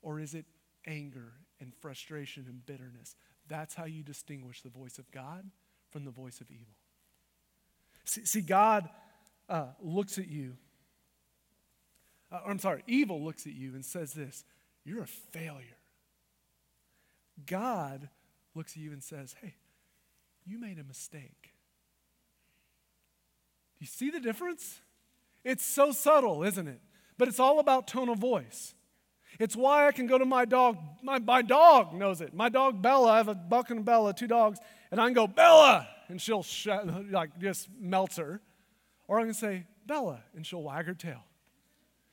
[0.00, 0.44] or is it
[0.86, 3.16] anger and frustration and bitterness?
[3.48, 5.50] That's how you distinguish the voice of God
[5.90, 6.76] from the voice of evil.
[8.04, 8.88] See, see God
[9.48, 10.56] uh, looks at you
[12.30, 14.44] uh, I'm sorry, evil looks at you and says this
[14.84, 15.76] You're a failure.
[17.46, 18.08] God
[18.58, 19.54] looks at you and says, Hey,
[20.44, 21.52] you made a mistake.
[23.78, 24.80] Do You see the difference?
[25.44, 26.80] It's so subtle, isn't it?
[27.16, 28.74] But it's all about tone of voice.
[29.38, 30.76] It's why I can go to my dog.
[31.02, 32.34] My, my dog knows it.
[32.34, 34.58] My dog Bella, I have a Buck and Bella, two dogs,
[34.90, 36.66] and I can go, Bella, and she'll sh-
[37.10, 38.40] like just melts her.
[39.06, 41.22] Or I can say, Bella, and she'll wag her tail.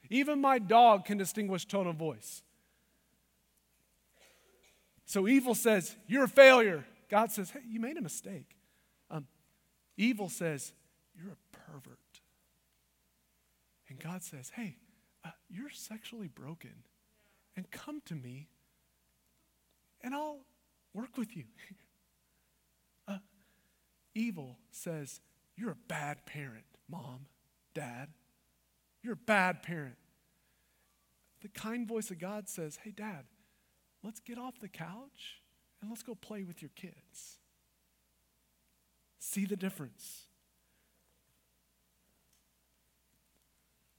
[0.10, 2.44] Even my dog can distinguish tone of voice.
[5.06, 6.84] So evil says, You're a failure.
[7.10, 8.58] God says, Hey, you made a mistake.
[9.10, 9.28] Um,
[9.98, 10.74] evil says,
[11.16, 12.00] You're a pervert.
[13.88, 14.78] And God says, Hey,
[15.24, 16.74] uh, you're sexually broken.
[17.56, 18.50] And come to me,
[20.02, 20.40] and I'll
[20.94, 21.46] work with you.
[23.08, 23.20] uh,
[24.14, 25.22] evil says,
[25.56, 27.28] You're a bad parent, mom,
[27.74, 28.10] dad.
[29.04, 29.98] You're a bad parent.
[31.42, 33.26] The kind voice of God says, Hey, dad,
[34.06, 35.42] let's get off the couch
[35.82, 37.40] and let's go play with your kids.
[39.20, 40.28] See the difference.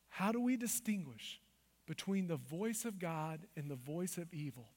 [0.08, 1.40] How do we distinguish
[1.86, 4.68] between the voice of God and the voice of evil?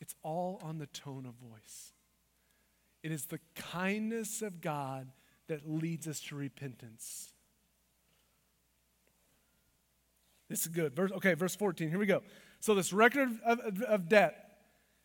[0.00, 1.92] It's all on the tone of voice.
[3.02, 5.08] It is the kindness of God
[5.48, 7.32] that leads us to repentance.
[10.48, 10.96] This is good.
[10.96, 11.90] Verse, okay, verse 14.
[11.90, 12.22] Here we go.
[12.60, 14.47] So, this record of, of, of debt,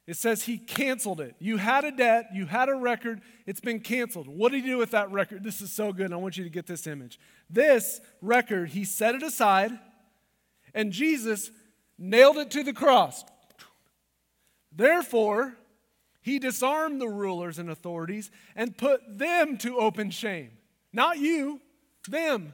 [0.06, 1.36] it says he canceled it.
[1.40, 4.28] You had a debt, you had a record, it's been canceled.
[4.28, 5.44] What did he do with that record?
[5.44, 6.12] This is so good.
[6.12, 7.20] I want you to get this image.
[7.50, 9.72] This record, he set it aside,
[10.74, 11.52] and Jesus
[11.98, 13.24] nailed it to the cross.
[14.76, 15.56] Therefore,
[16.22, 20.52] he disarmed the rulers and authorities and put them to open shame.
[20.92, 21.62] Not you,
[22.10, 22.54] them,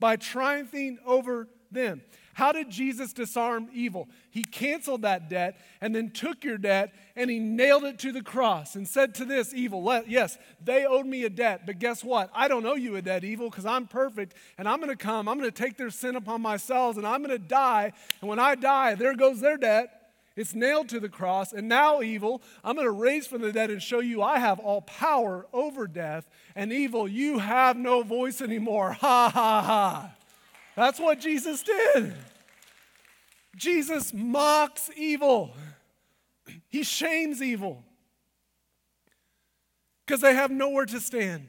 [0.00, 2.02] by triumphing over them.
[2.34, 4.08] How did Jesus disarm evil?
[4.30, 8.22] He canceled that debt and then took your debt and he nailed it to the
[8.22, 12.30] cross and said to this evil, Yes, they owed me a debt, but guess what?
[12.34, 15.28] I don't owe you a debt, evil, because I'm perfect and I'm going to come.
[15.28, 17.92] I'm going to take their sin upon myself and I'm going to die.
[18.20, 20.00] And when I die, there goes their debt.
[20.36, 21.52] It's nailed to the cross.
[21.52, 24.58] And now, evil, I'm going to raise from the dead and show you I have
[24.58, 26.28] all power over death.
[26.56, 28.96] And evil, you have no voice anymore.
[29.04, 30.10] Ha ha ha.
[30.76, 32.14] That's what Jesus did.
[33.56, 35.54] Jesus mocks evil,
[36.68, 37.84] he shames evil
[40.04, 41.48] because they have nowhere to stand.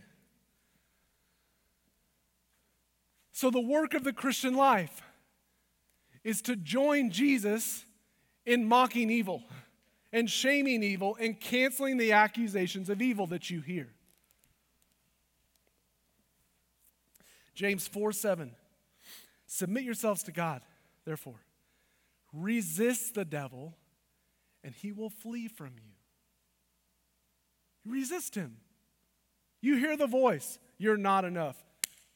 [3.31, 5.01] So, the work of the Christian life
[6.23, 7.83] is to join Jesus
[8.45, 9.43] in mocking evil
[10.13, 13.89] and shaming evil and canceling the accusations of evil that you hear.
[17.55, 18.51] James 4 7.
[19.47, 20.61] Submit yourselves to God,
[21.05, 21.41] therefore.
[22.33, 23.75] Resist the devil,
[24.63, 25.93] and he will flee from you.
[27.85, 28.57] Resist him.
[29.61, 31.63] You hear the voice, you're not enough.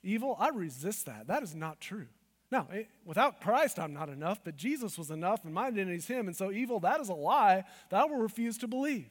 [0.03, 1.27] Evil, I resist that.
[1.27, 2.07] That is not true.
[2.51, 6.07] Now, it, without Christ, I'm not enough, but Jesus was enough, and my identity is
[6.07, 6.27] Him.
[6.27, 9.09] And so, evil, that is a lie that I will refuse to believe.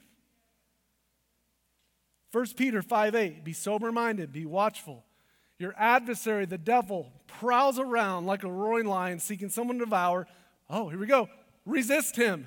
[2.33, 5.05] 1 Peter 5 8, be sober minded, be watchful.
[5.59, 10.27] Your adversary, the devil, prowls around like a roaring lion seeking someone to devour.
[10.71, 11.29] Oh, here we go.
[11.67, 12.47] Resist him.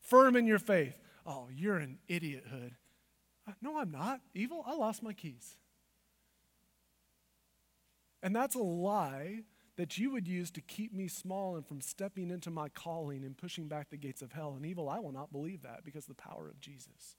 [0.00, 0.94] Firm in your faith.
[1.26, 2.72] Oh, you're an idiothood.
[3.48, 4.20] Uh, no, I'm not.
[4.34, 5.56] Evil, I lost my keys.
[8.22, 9.44] And that's a lie
[9.76, 13.36] that you would use to keep me small and from stepping into my calling and
[13.36, 14.54] pushing back the gates of hell.
[14.54, 17.16] And evil, I will not believe that because of the power of Jesus.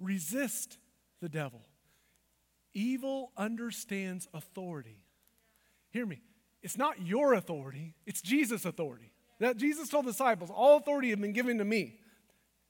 [0.00, 0.78] Resist
[1.20, 1.60] the devil.
[2.74, 5.04] Evil understands authority.
[5.90, 6.22] Hear me.
[6.62, 9.12] It's not your authority, it's Jesus' authority.
[9.38, 11.98] That Jesus told the disciples, All authority has been given to me.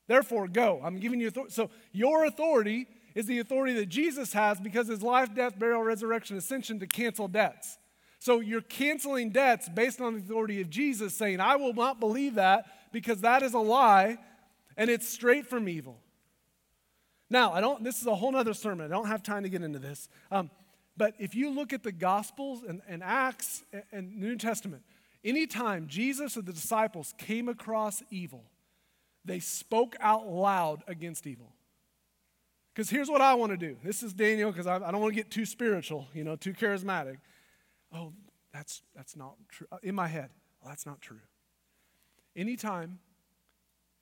[0.06, 0.80] Therefore, go.
[0.82, 1.52] I'm giving you authority.
[1.52, 6.36] So, your authority is the authority that Jesus has because his life, death, burial, resurrection,
[6.36, 7.78] ascension to cancel debts.
[8.20, 12.36] So, you're canceling debts based on the authority of Jesus, saying, I will not believe
[12.36, 14.18] that because that is a lie
[14.76, 16.00] and it's straight from evil.
[17.30, 18.86] Now, I don't, this is a whole other sermon.
[18.86, 20.08] I don't have time to get into this.
[20.32, 20.50] Um,
[20.96, 24.82] but if you look at the Gospels and, and Acts and, and New Testament,
[25.24, 28.44] anytime Jesus or the disciples came across evil,
[29.24, 31.52] they spoke out loud against evil.
[32.74, 33.76] Because here's what I want to do.
[33.84, 36.52] This is Daniel, because I, I, don't want to get too spiritual, you know, too
[36.52, 37.18] charismatic.
[37.94, 38.12] Oh,
[38.52, 39.66] that's, that's not true.
[39.70, 40.30] Uh, in my head,
[40.64, 41.20] that's not true.
[42.34, 42.98] Anytime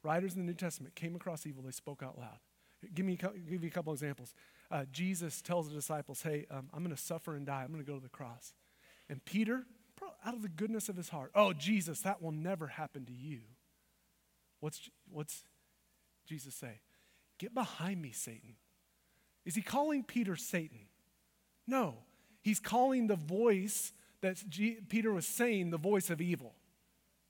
[0.02, 2.38] writers in the New Testament came across evil, they spoke out loud.
[2.94, 4.34] Give me give you a couple examples.
[4.70, 7.62] Uh, Jesus tells the disciples, "Hey, um, I'm going to suffer and die.
[7.62, 8.52] I'm going to go to the cross."
[9.08, 9.64] And Peter,
[10.24, 13.40] out of the goodness of his heart, "Oh, Jesus, that will never happen to you."
[14.60, 15.44] What's what's
[16.26, 16.80] Jesus say?
[17.38, 18.56] Get behind me, Satan.
[19.44, 20.80] Is he calling Peter Satan?
[21.66, 21.94] No.
[22.42, 26.54] He's calling the voice that G- Peter was saying, the voice of evil.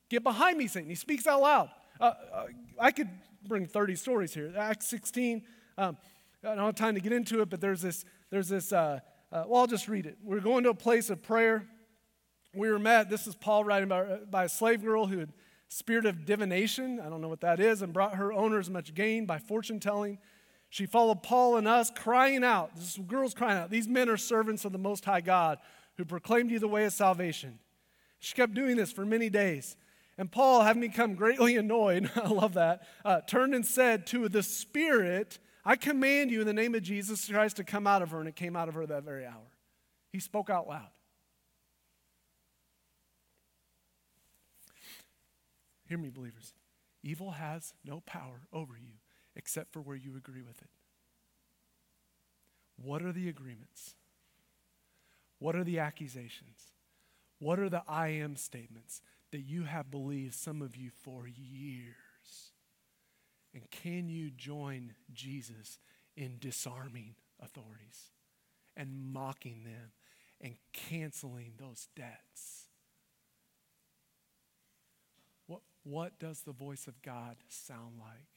[0.09, 0.89] Get behind me, Satan.
[0.89, 1.71] He speaks out loud.
[2.01, 2.45] Uh, uh,
[2.79, 3.09] I could
[3.47, 4.53] bring 30 stories here.
[4.57, 5.43] Acts 16,
[5.77, 5.97] um,
[6.45, 9.45] I don't have time to get into it, but there's this, there's this uh, uh,
[9.47, 10.17] well, I'll just read it.
[10.23, 11.67] We're going to a place of prayer.
[12.55, 15.33] We were met, this is Paul writing by, by a slave girl who had
[15.69, 19.27] spirit of divination, I don't know what that is, and brought her owners much gain
[19.27, 20.19] by fortune telling.
[20.71, 22.75] She followed Paul and us, crying out.
[22.75, 23.71] This girl's crying out.
[23.71, 25.59] These men are servants of the Most High God
[25.99, 27.59] who proclaimed you the way of salvation.
[28.19, 29.77] She kept doing this for many days.
[30.19, 34.43] And Paul, having become greatly annoyed, I love that, uh, turned and said to the
[34.43, 38.19] Spirit, I command you in the name of Jesus Christ to come out of her.
[38.19, 39.53] And it came out of her that very hour.
[40.11, 40.89] He spoke out loud.
[45.89, 46.53] Hear me, believers.
[47.03, 48.95] Evil has no power over you
[49.37, 50.69] except for where you agree with it.
[52.77, 53.95] What are the agreements?
[55.39, 56.73] What are the accusations?
[57.39, 59.01] What are the I am statements
[59.31, 62.53] that you have believed, some of you, for years?
[63.55, 65.79] And can you join Jesus
[66.17, 68.13] in disarming authorities
[68.77, 69.93] and mocking them
[70.41, 72.67] and canceling those debts?
[75.47, 78.29] What, what does the voice of God sound like?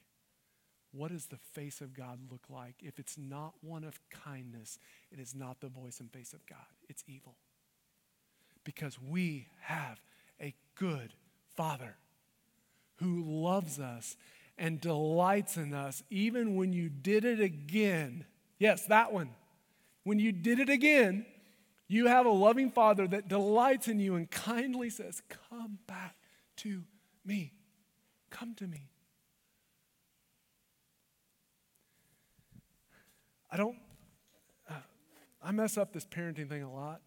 [0.94, 2.76] What does the face of God look like?
[2.82, 4.78] If it's not one of kindness,
[5.12, 6.58] it is not the voice and face of God.
[6.90, 7.36] It's evil.
[8.64, 10.02] Because we have
[10.42, 11.14] a good
[11.56, 11.96] Father
[12.96, 14.16] who loves us
[14.58, 18.26] and delights in us, even when you did it again.
[18.60, 19.32] Yes, that one.
[20.04, 21.26] When you did it again,
[21.88, 26.16] you have a loving Father that delights in you and kindly says, Come back
[26.58, 26.84] to
[27.26, 27.54] me.
[28.30, 28.88] Come to me.
[33.52, 33.78] I don't,
[34.70, 34.76] uh,
[35.44, 37.02] I mess up this parenting thing a lot.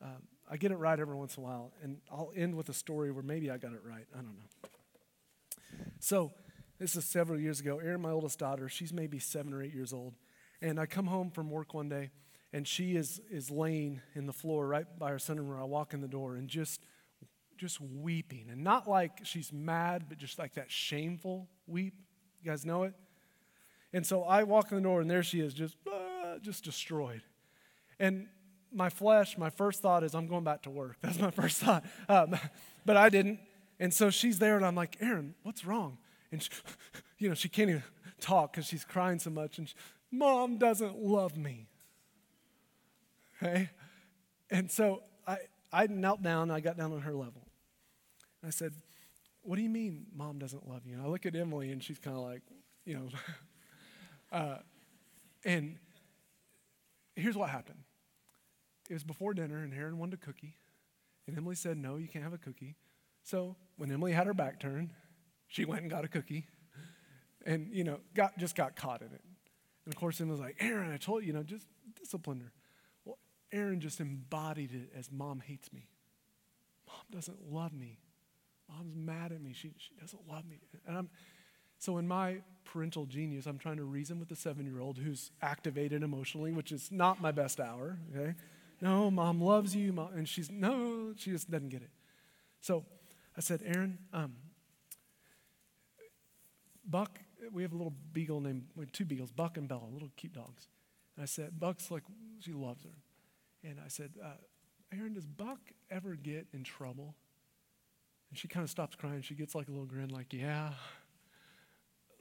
[0.00, 0.22] Um,
[0.52, 3.10] I get it right every once in a while, and I'll end with a story
[3.10, 4.04] where maybe I got it right.
[4.12, 4.68] I don't know.
[5.98, 6.30] So,
[6.78, 7.78] this is several years ago.
[7.78, 10.12] Erin, my oldest daughter, she's maybe seven or eight years old.
[10.60, 12.10] And I come home from work one day,
[12.52, 15.94] and she is, is laying in the floor right by her sunroom where I walk
[15.94, 16.84] in the door and just,
[17.56, 18.48] just weeping.
[18.50, 21.94] And not like she's mad, but just like that shameful weep.
[22.42, 22.92] You guys know it?
[23.94, 27.22] And so I walk in the door, and there she is, just, uh, just destroyed.
[27.98, 28.26] And
[28.74, 30.96] my flesh, my first thought is, I'm going back to work.
[31.02, 31.84] That's my first thought.
[32.08, 32.36] Um,
[32.86, 33.40] but I didn't.
[33.78, 35.98] And so she's there, and I'm like, Erin, what's wrong?
[36.32, 36.50] and she,
[37.18, 37.82] you know she can't even
[38.20, 39.74] talk because she's crying so much and she,
[40.10, 41.68] mom doesn't love me
[43.40, 43.70] okay
[44.50, 45.36] and so i
[45.72, 47.46] i knelt down i got down on her level
[48.42, 48.72] And i said
[49.42, 51.98] what do you mean mom doesn't love you and i look at emily and she's
[51.98, 52.42] kind of like
[52.84, 53.08] you know
[54.32, 54.56] uh,
[55.44, 55.76] and
[57.14, 57.78] here's what happened
[58.92, 60.54] it was before dinner and Erin wanted a cookie
[61.26, 62.76] and emily said no you can't have a cookie
[63.22, 64.90] so when emily had her back turned
[65.48, 66.46] she went and got a cookie
[67.44, 69.20] and, you know, got, just got caught in it.
[69.84, 71.66] And of course, Emma was like, Erin, I told you, you know, just
[71.98, 72.52] discipline her.
[73.04, 73.18] Well,
[73.50, 75.88] Erin just embodied it as mom hates me.
[76.86, 77.98] Mom doesn't love me.
[78.68, 79.52] Mom's mad at me.
[79.52, 80.60] She, she doesn't love me.
[80.86, 81.10] And I'm,
[81.78, 85.32] so in my parental genius, I'm trying to reason with the seven year old who's
[85.42, 88.34] activated emotionally, which is not my best hour, okay?
[88.82, 89.92] No, mom loves you.
[89.92, 91.90] Mom, and she's, no, she just doesn't get it.
[92.60, 92.84] So
[93.36, 94.34] I said, Erin, um,
[96.84, 97.20] Buck,
[97.52, 100.32] we have a little beagle named, we have two beagles, Buck and Bella, little cute
[100.32, 100.66] dogs.
[101.16, 102.02] And I said, Buck's like,
[102.40, 102.90] she loves her.
[103.62, 104.32] And I said, uh,
[104.92, 107.14] Erin, does Buck ever get in trouble?
[108.30, 109.22] And she kind of stops crying.
[109.22, 110.72] She gets like a little grin, like, yeah.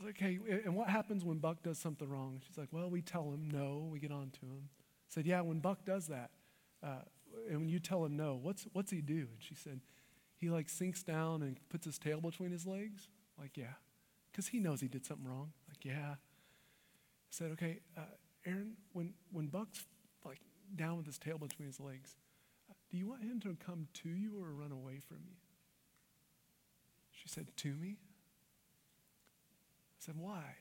[0.06, 2.40] like, hey, and what happens when Buck does something wrong?
[2.48, 4.70] She's like, well, we tell him no, we get on to him.
[4.70, 6.30] I said, yeah, when Buck does that,
[6.84, 7.04] uh,
[7.50, 9.14] and when you tell him no, what's, what's he do?
[9.14, 9.82] And she said,
[10.36, 13.08] he like sinks down and puts his tail between his legs.
[13.40, 13.74] Like, yeah
[14.32, 15.52] because he knows he did something wrong.
[15.68, 16.14] Like, yeah.
[16.14, 18.02] I said, okay, uh,
[18.46, 19.86] Erin, when, when Buck's
[20.26, 20.40] like
[20.76, 22.16] down with his tail between his legs,
[22.70, 25.36] uh, do you want him to come to you or run away from you?
[27.12, 27.98] She said, to me?
[29.94, 30.56] I said, why?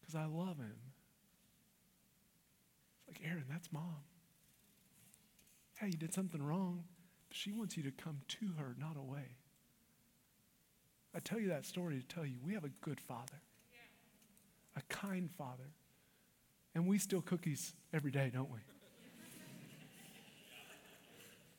[0.00, 0.76] Because I love him.
[2.98, 4.02] It's like, Erin, that's mom.
[5.82, 6.84] Hey, you did something wrong.
[7.28, 9.34] But she wants you to come to her, not away.
[11.12, 13.42] I tell you that story to tell you we have a good father,
[14.76, 15.72] a kind father.
[16.74, 18.60] And we steal cookies every day, don't we?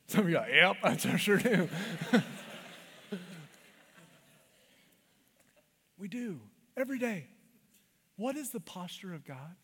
[0.07, 1.67] Some of you are, yep, I sure do.
[5.99, 6.39] we do
[6.77, 7.27] every day.
[8.15, 9.57] What is the posture of God?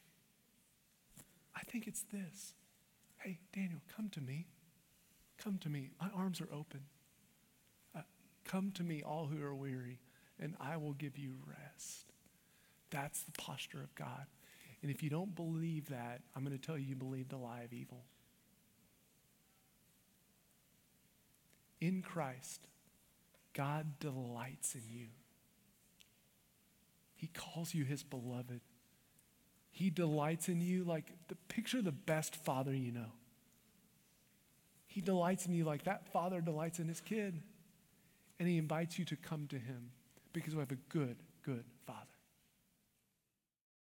[1.56, 2.56] I think it's this.
[3.20, 4.48] Hey, Daniel, come to me.
[5.38, 5.92] Come to me.
[6.02, 6.82] My arms are open.
[7.96, 8.02] Uh,
[8.46, 10.00] come to me, all who are weary,
[10.40, 12.12] and I will give you rest.
[12.90, 14.26] That's the posture of God.
[14.82, 17.62] And if you don't believe that, I'm going to tell you you believe the lie
[17.62, 18.04] of evil.
[21.82, 22.68] In Christ,
[23.54, 25.08] God delights in you.
[27.16, 28.62] He calls you his beloved.
[29.72, 33.12] He delights in you like the picture of the best father you know.
[34.88, 37.42] He delights in you like that father delights in his kid.
[38.40, 39.92] And he invites you to come to him
[40.34, 41.66] because we have a good, good